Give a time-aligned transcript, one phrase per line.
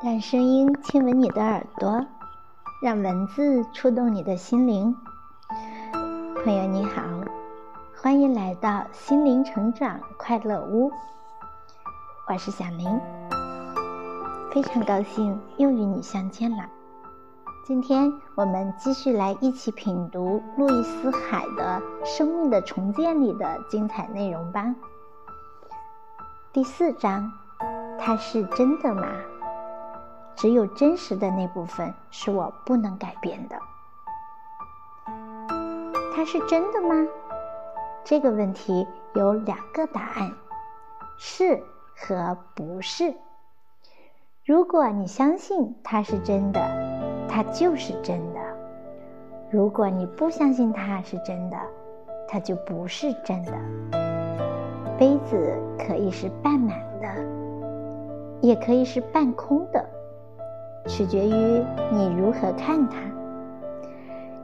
[0.00, 2.06] 让声音亲吻你的耳朵，
[2.80, 4.94] 让文字触动你的心灵。
[6.44, 7.02] 朋友你好，
[7.96, 10.92] 欢迎来到心灵成长快乐屋。
[12.28, 12.88] 我是小林，
[14.52, 16.64] 非常高兴又与你相见了。
[17.66, 24.76] 今天我们继续来一起品读路易斯·海的《生命的重建》里的精彩内容吧。
[26.52, 27.32] 第四章，
[27.98, 29.08] 它是真的吗？
[30.38, 33.58] 只有真实的那部分是我不能改变的。
[36.14, 37.08] 它是真的吗？
[38.04, 40.32] 这个问题有两个答案：
[41.18, 41.60] 是
[41.96, 43.16] 和不是。
[44.44, 46.60] 如果你相信它是真的，
[47.28, 48.40] 它就是真的；
[49.50, 51.56] 如果你不相信它是真的，
[52.28, 53.52] 它就不是真的。
[54.96, 57.08] 杯子可以是半满的，
[58.40, 59.84] 也可以是半空的。
[60.88, 62.96] 取决于你如何看它。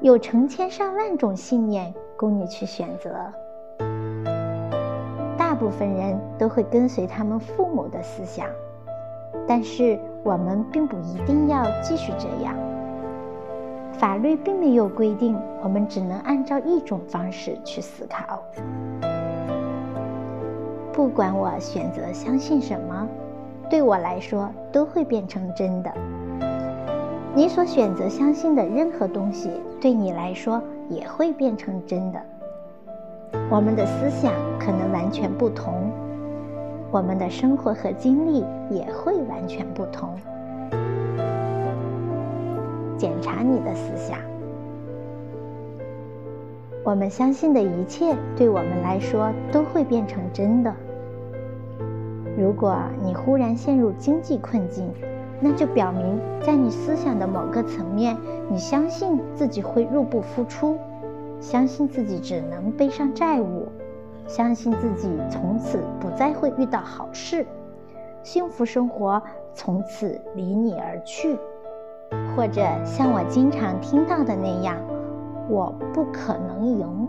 [0.00, 3.10] 有成千上万种信念供你去选择。
[5.36, 8.46] 大部分人都会跟随他们父母的思想，
[9.46, 12.54] 但是我们并不一定要继续这样。
[13.92, 18.42] 法律并没有规定我们只能按照一种方式去思考。
[20.92, 23.08] 不管我选择相信什么，
[23.70, 25.92] 对我来说都会变成真的。
[27.36, 32.20] 你所选择相信的任何东西，对你来说也会变成真的。
[33.50, 35.90] 我们的思想可能完全不同，
[36.92, 40.10] 我们的生活和经历也会完全不同。
[42.96, 44.16] 检查你的思想，
[46.84, 50.72] 我们相信的一切，对我们来说都会变成真的。
[52.38, 54.88] 如果你忽然陷入经济困境，
[55.40, 58.16] 那就表明，在你思想的某个层面，
[58.48, 60.78] 你相信自己会入不敷出，
[61.40, 63.68] 相信自己只能背上债务，
[64.26, 67.46] 相信自己从此不再会遇到好事，
[68.22, 69.22] 幸福生活
[69.52, 71.36] 从此离你而去，
[72.34, 74.76] 或者像我经常听到的那样，
[75.48, 77.08] 我不可能赢。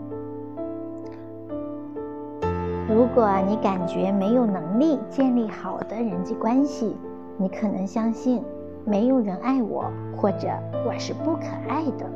[2.88, 6.96] 如果你感觉没有能力建立好的人际关系，
[7.38, 8.42] 你可能相信
[8.84, 9.84] 没有人爱我，
[10.16, 10.48] 或者
[10.86, 12.06] 我是不可爱的。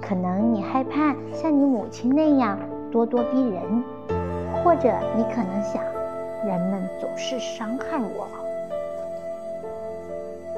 [0.00, 2.58] 可能你害怕像你母亲那样
[2.92, 3.62] 咄咄逼人，
[4.64, 5.82] 或者你可能想
[6.44, 8.26] 人们总是伤害我。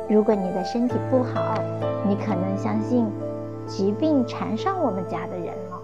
[0.09, 1.55] 如果你的身体不好，
[2.07, 3.07] 你可能相信
[3.67, 5.81] 疾病缠上我们家的人了，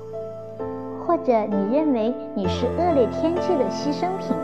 [1.06, 4.34] 或者你认为你是恶劣天气的牺牲品，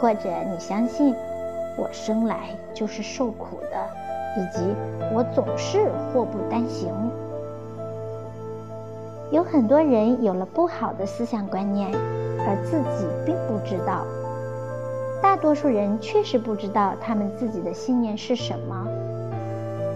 [0.00, 1.14] 或者你相信。
[1.76, 3.88] 我生来就是受苦的，
[4.36, 4.60] 以及
[5.14, 6.90] 我总是祸不单行。
[9.30, 14.06] 有很多人有了不好的思想观念，而自己并不知道。
[15.22, 18.86] 大多数人确实不知道他们自己的信念是什么，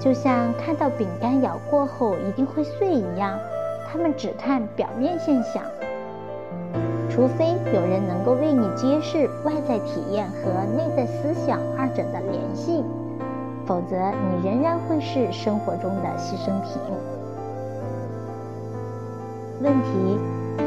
[0.01, 3.39] 就像看到饼干咬过后一定会碎一样，
[3.91, 5.63] 他们只看表面现象。
[7.21, 12.83] 除非有人能够为你揭示外在体验和内在思想二者的联系，
[13.67, 16.81] 否则你仍然会是生活中的牺牲品。
[19.61, 20.19] 问题：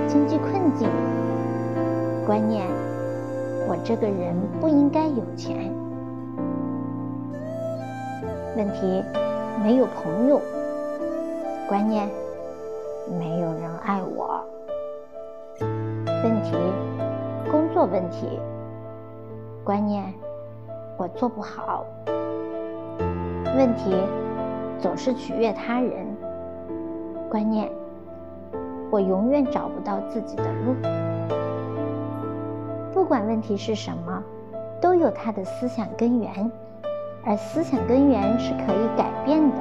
[0.08, 0.88] 经济困境。
[2.24, 2.68] 观念：
[3.68, 5.74] 我这个人不应该有钱。
[8.56, 9.04] 问题：
[9.64, 10.40] 没有朋友。
[11.68, 12.08] 观念：
[13.18, 14.33] 没有人爱我。
[16.24, 16.54] 问题，
[17.52, 18.40] 工作问题，
[19.62, 20.06] 观念，
[20.98, 21.86] 我做不好。
[23.58, 23.94] 问题，
[24.80, 26.08] 总是取悦他人，
[27.30, 27.70] 观念，
[28.90, 30.74] 我永远找不到自己的路。
[32.94, 34.24] 不管问题是什么，
[34.80, 36.50] 都有它的思想根源，
[37.26, 39.58] 而思想根源是可以改变的。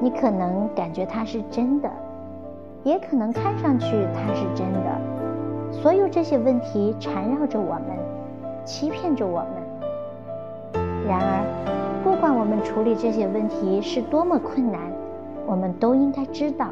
[0.00, 1.90] 你可能感觉它是真的。
[2.84, 5.00] 也可能看上去它是真的。
[5.72, 7.98] 所有这些问题缠绕着我们，
[8.64, 10.82] 欺骗着我们。
[11.06, 11.44] 然而，
[12.04, 14.80] 不管我们处理这些问题是多么困难，
[15.46, 16.68] 我们都应该知道，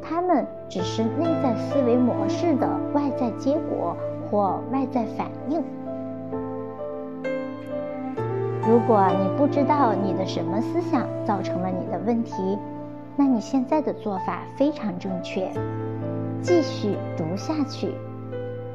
[0.00, 3.96] 它们只是内在思维模式的外在结果
[4.30, 5.62] 或外在反应。
[8.66, 12.58] 如果你不知道你的什么思想造成了你的问题，
[13.16, 15.50] 那你现在的做法非常正确，
[16.42, 17.92] 继续读下去，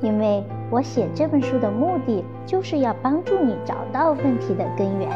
[0.01, 5.09] 因为我写这本书的目的就是要帮助你找到问题的根源。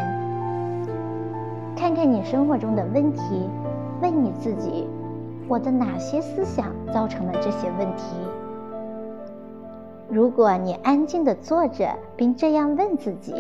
[1.76, 3.48] 看看你生活中的问题，
[4.02, 4.88] 问你自己：
[5.48, 8.04] 我的哪些思想造成了这些问题？
[10.10, 13.32] 如果你安静地坐着，并这样问自己，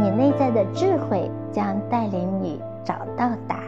[0.00, 3.67] 你内在的智慧将带领你找到答案。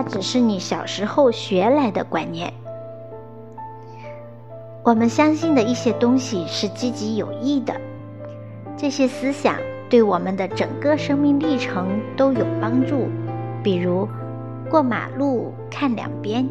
[0.00, 2.50] 它只是你小时候学来的观念。
[4.82, 7.74] 我们相信的一些东西是积极有益的，
[8.78, 9.56] 这些思想
[9.90, 13.10] 对我们的整个生命历程都有帮助。
[13.62, 14.08] 比如，
[14.70, 16.48] 过马路看两边。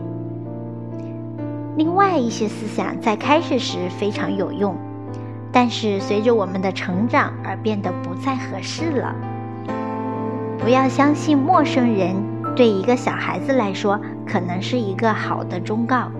[1.75, 4.75] 另外一些思想在开始时非常有用，
[5.51, 9.15] 但是随着我们的成长而变得不再合适了。
[10.59, 12.15] 不要相信陌生人。
[12.59, 13.97] 对一个小孩子来说，
[14.27, 16.11] 可能是一个好的忠告，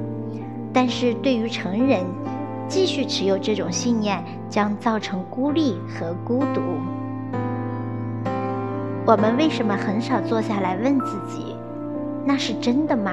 [0.71, 2.05] 但是对于成人，
[2.65, 6.61] 继续持有这种信念将造成孤立和孤独。
[9.05, 11.57] 我们为什么很少坐下来问自己，
[12.23, 13.11] 那是真的吗？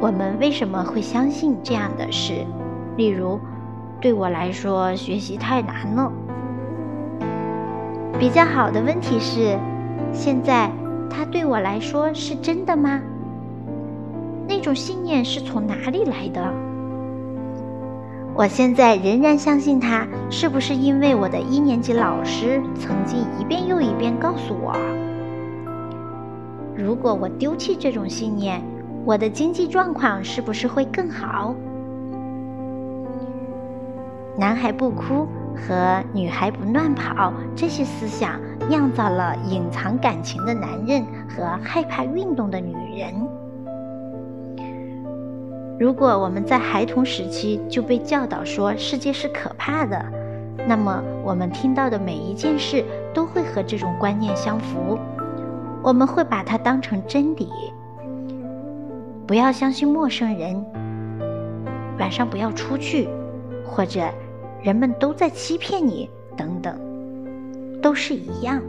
[0.00, 2.46] 我们为什么会相信这样的事？
[2.96, 3.40] 例如，
[4.00, 6.12] 对我来说学习太难了。
[8.20, 9.58] 比较好的问题是，
[10.12, 10.70] 现在。
[11.10, 13.00] 它对我来说是真的吗？
[14.48, 16.52] 那种信念是从哪里来的？
[18.34, 24.74] 我现在仍然相信它，是不是因为我的一年级老师曾经一遍又一遍告诉我？
[26.74, 28.62] 如果我丢弃这种信念，
[29.04, 31.54] 我的经济状况是不是会更好？
[34.38, 35.26] 男孩不哭。
[35.52, 43.12] 和女孩不乱跑这些思想酿造了隐藏感情的男人和害怕运动的女人。
[45.76, 50.00] 如果我们在孩童时期就被教导说世界是可怕的，
[50.68, 54.96] 那么我们听到的每一件事都会和这种观念相符，
[55.82, 57.50] 我们会把它当成真理。
[59.26, 60.64] 不要相信陌生人，
[61.98, 63.08] 晚上不要出去，
[63.66, 64.00] 或者。
[64.62, 66.78] 人们都在欺骗你，等等，
[67.80, 68.62] 都是一样。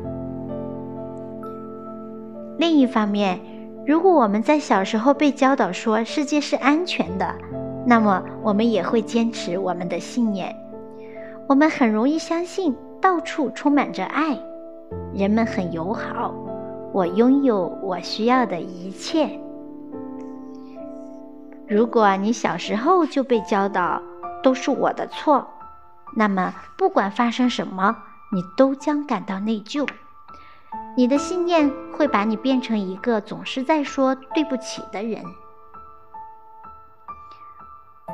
[2.58, 3.40] 另一方面，
[3.86, 7.36] 如果我们在小时候被教导说世界是安全的，
[7.86, 10.56] 那么我们也会坚持我们的信念。
[11.48, 14.38] 我们很容易相信到处充满着爱，
[15.14, 16.34] 人们很友好，
[16.94, 19.30] 我拥有我需要的一切。
[21.68, 24.02] 如果你小时候就被教导
[24.44, 25.48] 都是我的错。
[26.16, 27.96] 那么，不管发生什么，
[28.32, 29.88] 你都将感到内疚。
[30.96, 35.24] 你的信念会把你变成一个总是在说对不起的人。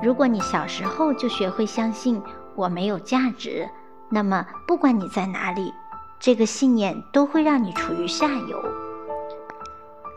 [0.03, 2.21] 如果你小时候就学会相信
[2.55, 3.69] 我没有价值，
[4.09, 5.73] 那么不管你在哪里，
[6.19, 8.63] 这个信念都会让你处于下游。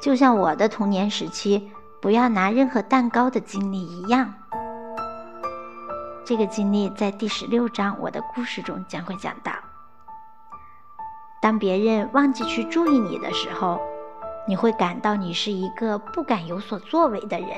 [0.03, 1.71] 就像我的童年时期
[2.01, 4.33] 不要拿任何蛋糕的经历一样。
[6.25, 9.53] 这个经历在第十六章我的故事中将会讲到。
[11.43, 13.81] 当别人忘记去注意你的时候，
[14.47, 17.49] 你会感到你是一个不敢有所作为的人。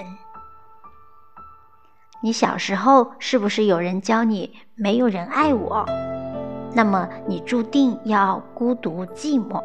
[2.23, 5.85] 你小时候是不是有人教你没有人爱我？
[6.73, 9.63] 那么你注定要孤独寂寞。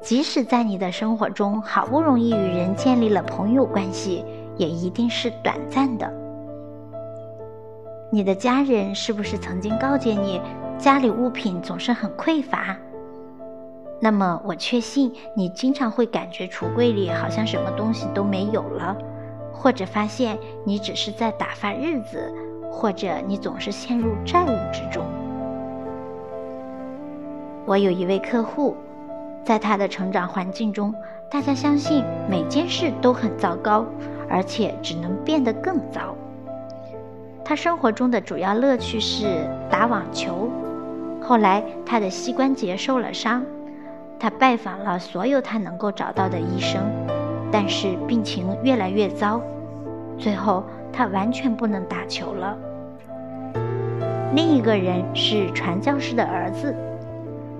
[0.00, 4.24] 即使在你的生活中好不容易与人建立了朋友关系，
[4.56, 6.10] 也一定是短暂的。
[8.10, 10.40] 你的家人是不是曾经告诫你，
[10.78, 12.76] 家里物品总是很匮乏？
[14.00, 18.96] 那么我确信你经常会感觉橱柜里好像什么东西都没有了，
[19.52, 22.32] 或者发现你只是在打发日子，
[22.70, 25.04] 或者你总是陷入债务之中。
[27.66, 28.76] 我有一位客户，
[29.44, 30.94] 在他的成长环境中，
[31.28, 33.84] 大家相信每件事都很糟糕，
[34.30, 36.14] 而且只能变得更糟。
[37.44, 40.48] 他生活中的主要乐趣是打网球。
[41.28, 43.44] 后来，他的膝关节受了伤，
[44.18, 46.80] 他拜访了所有他能够找到的医生，
[47.52, 49.38] 但是病情越来越糟。
[50.18, 52.56] 最后，他完全不能打球了。
[54.34, 56.74] 另一个人是传教士的儿子，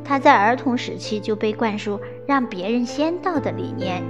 [0.03, 4.03] 他在儿童时期就被灌输让别人先到的理念，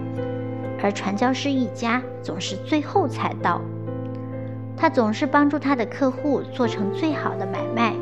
[0.80, 3.60] 而传教士一家总是最后才到。
[4.76, 7.92] 他总是帮助他的客户做成最好的买卖，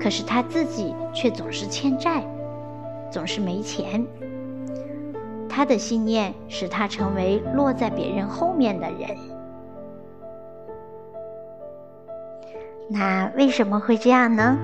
[0.00, 2.24] 可是他自己却总是欠债，
[3.10, 4.04] 总是没钱。
[5.48, 9.16] 他的信念使他成为落在别人后面的人。
[12.88, 14.56] 那为什么会这样呢？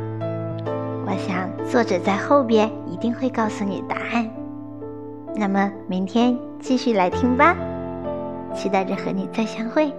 [1.06, 4.28] 我想作者在后边一定会告诉你答案。
[5.36, 7.54] 那么明天继续来听吧，
[8.54, 9.92] 期待着和你再相会，